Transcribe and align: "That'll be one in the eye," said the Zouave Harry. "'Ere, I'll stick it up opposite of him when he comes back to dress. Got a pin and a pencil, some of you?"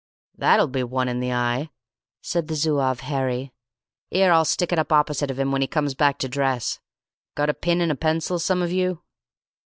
"That'll 0.35 0.65
be 0.67 0.81
one 0.83 1.07
in 1.07 1.19
the 1.19 1.31
eye," 1.31 1.69
said 2.23 2.47
the 2.47 2.55
Zouave 2.55 3.01
Harry. 3.01 3.53
"'Ere, 4.11 4.31
I'll 4.33 4.45
stick 4.45 4.73
it 4.73 4.79
up 4.79 4.91
opposite 4.91 5.29
of 5.29 5.37
him 5.37 5.51
when 5.51 5.61
he 5.61 5.67
comes 5.67 5.93
back 5.93 6.17
to 6.17 6.27
dress. 6.27 6.79
Got 7.35 7.51
a 7.51 7.53
pin 7.53 7.81
and 7.81 7.91
a 7.91 7.95
pencil, 7.95 8.39
some 8.39 8.63
of 8.63 8.71
you?" 8.71 9.03